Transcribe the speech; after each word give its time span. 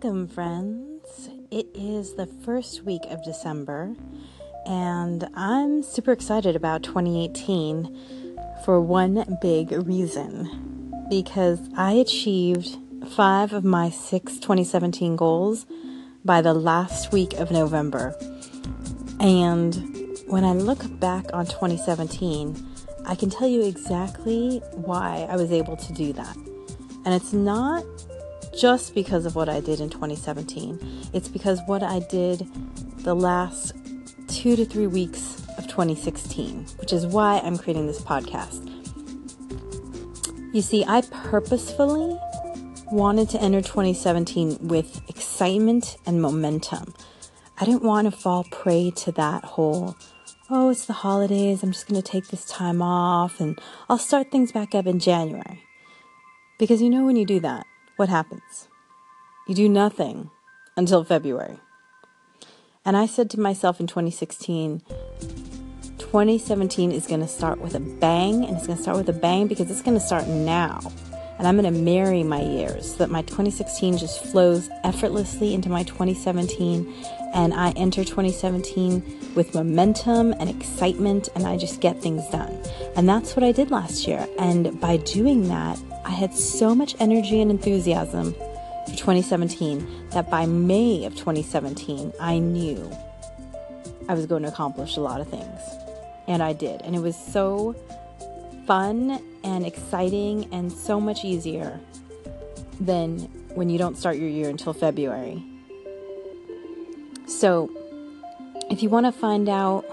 Welcome, 0.00 0.28
friends. 0.28 1.28
It 1.50 1.66
is 1.74 2.14
the 2.14 2.26
first 2.26 2.84
week 2.84 3.02
of 3.10 3.24
December, 3.24 3.96
and 4.64 5.28
I'm 5.34 5.82
super 5.82 6.12
excited 6.12 6.54
about 6.54 6.84
2018 6.84 8.38
for 8.64 8.80
one 8.80 9.24
big 9.42 9.72
reason 9.72 10.94
because 11.10 11.58
I 11.76 11.94
achieved 11.94 12.78
five 13.16 13.52
of 13.52 13.64
my 13.64 13.90
six 13.90 14.34
2017 14.34 15.16
goals 15.16 15.66
by 16.24 16.42
the 16.42 16.54
last 16.54 17.12
week 17.12 17.32
of 17.32 17.50
November. 17.50 18.14
And 19.18 20.16
when 20.28 20.44
I 20.44 20.52
look 20.52 21.00
back 21.00 21.24
on 21.32 21.46
2017, 21.46 22.54
I 23.04 23.16
can 23.16 23.30
tell 23.30 23.48
you 23.48 23.64
exactly 23.64 24.58
why 24.74 25.26
I 25.28 25.34
was 25.34 25.50
able 25.50 25.76
to 25.76 25.92
do 25.92 26.12
that. 26.12 26.36
And 27.04 27.12
it's 27.12 27.32
not 27.32 27.84
just 28.58 28.94
because 28.94 29.24
of 29.24 29.36
what 29.36 29.48
I 29.48 29.60
did 29.60 29.80
in 29.80 29.88
2017. 29.88 31.08
It's 31.12 31.28
because 31.28 31.60
what 31.66 31.82
I 31.82 32.00
did 32.00 32.46
the 32.98 33.14
last 33.14 33.74
two 34.26 34.56
to 34.56 34.64
three 34.64 34.86
weeks 34.86 35.42
of 35.56 35.68
2016, 35.68 36.66
which 36.78 36.92
is 36.92 37.06
why 37.06 37.40
I'm 37.44 37.56
creating 37.56 37.86
this 37.86 38.00
podcast. 38.00 38.64
You 40.52 40.62
see, 40.62 40.84
I 40.84 41.02
purposefully 41.02 42.18
wanted 42.90 43.28
to 43.30 43.40
enter 43.40 43.60
2017 43.60 44.58
with 44.62 45.08
excitement 45.08 45.96
and 46.06 46.20
momentum. 46.20 46.94
I 47.60 47.64
didn't 47.64 47.82
want 47.82 48.10
to 48.10 48.16
fall 48.16 48.44
prey 48.50 48.90
to 48.96 49.12
that 49.12 49.44
whole, 49.44 49.96
oh, 50.50 50.70
it's 50.70 50.86
the 50.86 50.94
holidays, 50.94 51.62
I'm 51.62 51.72
just 51.72 51.86
going 51.86 52.00
to 52.00 52.10
take 52.10 52.28
this 52.28 52.44
time 52.44 52.82
off 52.82 53.40
and 53.40 53.60
I'll 53.88 53.98
start 53.98 54.30
things 54.30 54.52
back 54.52 54.74
up 54.74 54.86
in 54.86 54.98
January. 54.98 55.64
Because 56.58 56.82
you 56.82 56.90
know, 56.90 57.04
when 57.04 57.16
you 57.16 57.26
do 57.26 57.40
that, 57.40 57.66
what 57.98 58.08
happens? 58.08 58.68
You 59.48 59.54
do 59.56 59.68
nothing 59.68 60.30
until 60.76 61.02
February. 61.02 61.58
And 62.84 62.96
I 62.96 63.06
said 63.06 63.28
to 63.30 63.40
myself 63.40 63.80
in 63.80 63.88
2016, 63.88 64.82
2017 65.98 66.92
is 66.92 67.08
going 67.08 67.20
to 67.20 67.26
start 67.26 67.60
with 67.60 67.74
a 67.74 67.80
bang, 67.80 68.44
and 68.44 68.56
it's 68.56 68.66
going 68.66 68.76
to 68.76 68.82
start 68.82 68.96
with 68.96 69.08
a 69.08 69.12
bang 69.12 69.48
because 69.48 69.68
it's 69.68 69.82
going 69.82 69.98
to 69.98 70.04
start 70.04 70.28
now. 70.28 70.80
And 71.38 71.46
I'm 71.46 71.56
going 71.56 71.72
to 71.72 71.80
marry 71.80 72.24
my 72.24 72.42
years 72.42 72.90
so 72.90 72.96
that 72.98 73.10
my 73.10 73.22
2016 73.22 73.98
just 73.98 74.24
flows 74.24 74.68
effortlessly 74.82 75.54
into 75.54 75.68
my 75.68 75.84
2017, 75.84 76.92
and 77.32 77.54
I 77.54 77.70
enter 77.76 78.04
2017 78.04 79.34
with 79.36 79.54
momentum 79.54 80.32
and 80.32 80.50
excitement, 80.50 81.28
and 81.36 81.46
I 81.46 81.56
just 81.56 81.80
get 81.80 82.02
things 82.02 82.28
done. 82.30 82.60
And 82.96 83.08
that's 83.08 83.36
what 83.36 83.44
I 83.44 83.52
did 83.52 83.70
last 83.70 84.08
year. 84.08 84.26
And 84.38 84.80
by 84.80 84.96
doing 84.96 85.48
that, 85.48 85.78
I 86.04 86.10
had 86.10 86.34
so 86.34 86.74
much 86.74 86.96
energy 86.98 87.40
and 87.40 87.50
enthusiasm 87.50 88.32
for 88.32 88.96
2017 88.96 90.08
that 90.10 90.28
by 90.30 90.46
May 90.46 91.04
of 91.04 91.14
2017, 91.14 92.12
I 92.18 92.38
knew 92.38 92.90
I 94.08 94.14
was 94.14 94.26
going 94.26 94.42
to 94.42 94.48
accomplish 94.48 94.96
a 94.96 95.00
lot 95.00 95.20
of 95.20 95.28
things. 95.28 95.60
And 96.26 96.42
I 96.42 96.52
did. 96.52 96.82
And 96.82 96.96
it 96.96 97.00
was 97.00 97.16
so 97.16 97.76
fun 98.68 99.18
and 99.44 99.64
exciting 99.64 100.46
and 100.52 100.70
so 100.70 101.00
much 101.00 101.24
easier 101.24 101.80
than 102.78 103.18
when 103.54 103.70
you 103.70 103.78
don't 103.78 103.96
start 103.96 104.18
your 104.18 104.28
year 104.28 104.50
until 104.50 104.74
February. 104.74 105.42
So, 107.26 107.70
if 108.70 108.82
you 108.82 108.90
want 108.90 109.06
to 109.06 109.12
find 109.12 109.48
out 109.48 109.86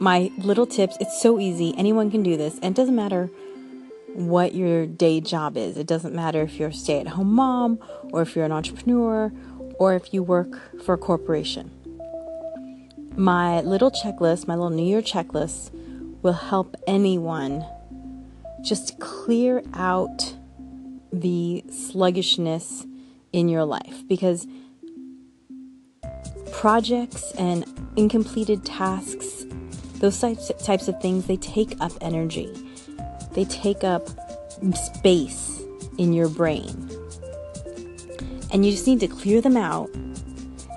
my 0.00 0.32
little 0.38 0.66
tips, 0.66 0.96
it's 1.00 1.22
so 1.22 1.38
easy. 1.38 1.72
Anyone 1.78 2.10
can 2.10 2.24
do 2.24 2.36
this. 2.36 2.54
And 2.54 2.76
it 2.76 2.80
doesn't 2.80 2.96
matter 2.96 3.30
what 4.12 4.56
your 4.56 4.84
day 4.84 5.20
job 5.20 5.56
is. 5.56 5.76
It 5.76 5.86
doesn't 5.86 6.12
matter 6.12 6.42
if 6.42 6.58
you're 6.58 6.70
a 6.70 6.74
stay 6.74 6.98
at 6.98 7.06
home 7.06 7.32
mom 7.32 7.78
or 8.12 8.22
if 8.22 8.34
you're 8.34 8.44
an 8.44 8.50
entrepreneur 8.50 9.32
or 9.78 9.94
if 9.94 10.12
you 10.12 10.24
work 10.24 10.82
for 10.82 10.94
a 10.94 10.98
corporation. 10.98 11.70
My 13.16 13.60
little 13.60 13.92
checklist, 13.92 14.48
my 14.48 14.54
little 14.54 14.70
New 14.70 14.84
Year 14.84 15.00
checklist, 15.00 15.70
will 16.22 16.32
help 16.32 16.76
anyone 16.86 17.64
just 18.62 18.98
clear 18.98 19.62
out 19.74 20.34
the 21.12 21.64
sluggishness 21.70 22.86
in 23.32 23.48
your 23.48 23.64
life 23.64 24.06
because 24.08 24.46
projects 26.52 27.32
and 27.32 27.64
incompleted 27.96 28.64
tasks, 28.64 29.46
those 29.96 30.20
types 30.20 30.50
types 30.64 30.88
of 30.88 31.00
things, 31.00 31.26
they 31.26 31.36
take 31.36 31.76
up 31.80 31.92
energy 32.00 32.52
they 33.38 33.44
take 33.44 33.84
up 33.84 34.08
space 34.74 35.62
in 35.96 36.12
your 36.12 36.28
brain. 36.28 36.90
And 38.52 38.64
you 38.64 38.72
just 38.72 38.86
need 38.86 38.98
to 39.00 39.06
clear 39.06 39.40
them 39.40 39.56
out 39.56 39.88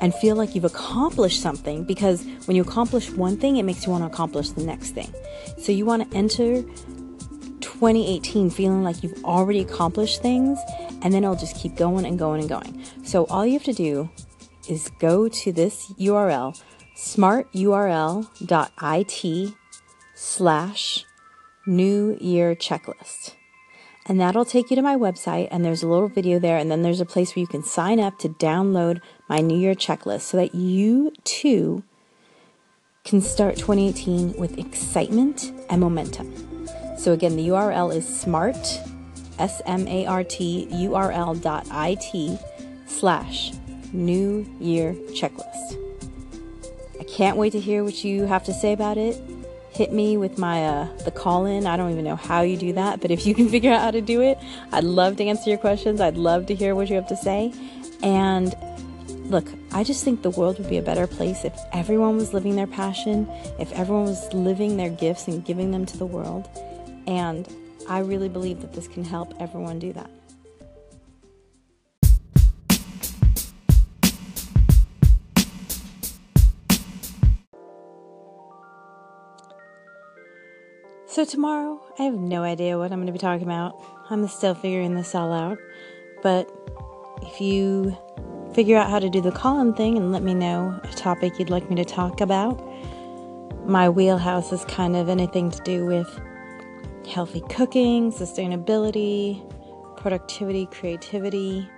and 0.00 0.14
feel 0.14 0.36
like 0.36 0.54
you've 0.54 0.64
accomplished 0.64 1.42
something 1.42 1.84
because 1.84 2.24
when 2.46 2.56
you 2.56 2.62
accomplish 2.62 3.10
one 3.10 3.36
thing, 3.36 3.56
it 3.56 3.64
makes 3.64 3.84
you 3.84 3.92
want 3.92 4.02
to 4.02 4.06
accomplish 4.06 4.48
the 4.50 4.62
next 4.62 4.92
thing. 4.92 5.12
So 5.58 5.72
you 5.72 5.84
want 5.84 6.10
to 6.10 6.16
enter 6.16 6.62
2018 7.60 8.48
feeling 8.50 8.82
like 8.82 9.02
you've 9.02 9.24
already 9.24 9.60
accomplished 9.60 10.22
things, 10.22 10.58
and 11.02 11.14
then 11.14 11.24
it'll 11.24 11.36
just 11.36 11.56
keep 11.56 11.76
going 11.76 12.04
and 12.04 12.18
going 12.18 12.40
and 12.40 12.48
going. 12.48 12.84
So 13.04 13.26
all 13.26 13.46
you 13.46 13.52
have 13.54 13.64
to 13.64 13.72
do 13.72 14.10
is 14.68 14.90
go 14.98 15.28
to 15.28 15.52
this 15.52 15.92
URL, 15.98 16.60
smarturl.it 16.96 19.54
slash 20.14 21.06
New 21.66 22.16
Year 22.20 22.54
checklist. 22.54 23.34
And 24.10 24.20
that'll 24.20 24.44
take 24.44 24.70
you 24.70 24.74
to 24.74 24.82
my 24.82 24.96
website, 24.96 25.46
and 25.52 25.64
there's 25.64 25.84
a 25.84 25.86
little 25.86 26.08
video 26.08 26.40
there, 26.40 26.58
and 26.58 26.68
then 26.68 26.82
there's 26.82 27.00
a 27.00 27.06
place 27.06 27.36
where 27.36 27.42
you 27.42 27.46
can 27.46 27.62
sign 27.62 28.00
up 28.00 28.18
to 28.18 28.28
download 28.28 29.00
my 29.28 29.38
New 29.38 29.56
Year 29.56 29.76
checklist 29.76 30.22
so 30.22 30.36
that 30.38 30.52
you 30.52 31.12
too 31.22 31.84
can 33.04 33.20
start 33.20 33.54
2018 33.54 34.32
with 34.32 34.58
excitement 34.58 35.52
and 35.70 35.80
momentum. 35.80 36.28
So, 36.98 37.12
again, 37.12 37.36
the 37.36 37.46
URL 37.50 37.94
is 37.94 38.04
smart, 38.04 38.56
S 39.38 39.62
M 39.64 39.86
A 39.86 40.06
R 40.06 40.24
T 40.24 40.66
U 40.68 40.96
R 40.96 41.12
L 41.12 41.36
dot 41.36 41.68
I 41.70 41.94
T 41.94 42.36
slash 42.88 43.52
New 43.92 44.44
Year 44.58 44.92
checklist. 45.12 45.76
I 46.98 47.04
can't 47.04 47.36
wait 47.36 47.52
to 47.52 47.60
hear 47.60 47.84
what 47.84 48.02
you 48.02 48.24
have 48.24 48.42
to 48.46 48.52
say 48.52 48.72
about 48.72 48.98
it 48.98 49.22
hit 49.70 49.92
me 49.92 50.16
with 50.16 50.38
my 50.38 50.64
uh, 50.64 50.96
the 51.04 51.10
call 51.10 51.46
in. 51.46 51.66
I 51.66 51.76
don't 51.76 51.90
even 51.90 52.04
know 52.04 52.16
how 52.16 52.42
you 52.42 52.56
do 52.56 52.72
that, 52.74 53.00
but 53.00 53.10
if 53.10 53.26
you 53.26 53.34
can 53.34 53.48
figure 53.54 53.72
out 53.72 53.80
how 53.80 53.90
to 53.90 54.00
do 54.00 54.20
it, 54.20 54.38
I'd 54.72 54.84
love 54.84 55.16
to 55.16 55.24
answer 55.24 55.48
your 55.50 55.58
questions. 55.58 56.00
I'd 56.00 56.16
love 56.16 56.46
to 56.46 56.54
hear 56.54 56.74
what 56.74 56.88
you 56.88 56.96
have 56.96 57.08
to 57.08 57.16
say. 57.16 57.52
And 58.02 58.54
look, 59.30 59.46
I 59.72 59.84
just 59.84 60.04
think 60.04 60.22
the 60.22 60.30
world 60.30 60.58
would 60.58 60.68
be 60.68 60.78
a 60.78 60.82
better 60.82 61.06
place 61.06 61.44
if 61.44 61.58
everyone 61.72 62.16
was 62.16 62.34
living 62.34 62.56
their 62.56 62.66
passion, 62.66 63.28
if 63.58 63.72
everyone 63.72 64.06
was 64.06 64.32
living 64.32 64.76
their 64.76 64.90
gifts 64.90 65.28
and 65.28 65.44
giving 65.44 65.70
them 65.70 65.86
to 65.86 65.96
the 65.96 66.06
world. 66.06 66.48
And 67.06 67.48
I 67.88 68.00
really 68.00 68.28
believe 68.28 68.60
that 68.60 68.72
this 68.72 68.88
can 68.88 69.04
help 69.04 69.34
everyone 69.40 69.78
do 69.78 69.92
that. 69.92 70.10
So, 81.10 81.24
tomorrow, 81.24 81.80
I 81.98 82.04
have 82.04 82.14
no 82.14 82.44
idea 82.44 82.78
what 82.78 82.92
I'm 82.92 82.98
going 82.98 83.08
to 83.08 83.12
be 83.12 83.18
talking 83.18 83.42
about. 83.42 83.74
I'm 84.10 84.28
still 84.28 84.54
figuring 84.54 84.94
this 84.94 85.12
all 85.12 85.32
out. 85.32 85.58
But 86.22 86.48
if 87.22 87.40
you 87.40 87.98
figure 88.54 88.76
out 88.76 88.88
how 88.88 89.00
to 89.00 89.10
do 89.10 89.20
the 89.20 89.32
call 89.32 89.60
in 89.60 89.74
thing 89.74 89.96
and 89.96 90.12
let 90.12 90.22
me 90.22 90.34
know 90.34 90.78
a 90.84 90.86
topic 90.94 91.36
you'd 91.36 91.50
like 91.50 91.68
me 91.68 91.74
to 91.74 91.84
talk 91.84 92.20
about, 92.20 92.62
my 93.66 93.88
wheelhouse 93.88 94.52
is 94.52 94.64
kind 94.66 94.94
of 94.94 95.08
anything 95.08 95.50
to 95.50 95.60
do 95.64 95.84
with 95.84 96.20
healthy 97.08 97.40
cooking, 97.48 98.12
sustainability, 98.12 99.42
productivity, 99.96 100.66
creativity. 100.66 101.68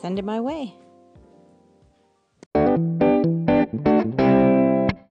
Send 0.00 0.18
it 0.18 0.24
my 0.24 0.40
way. 0.40 0.74